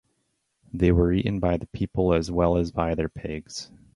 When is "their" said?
2.95-3.07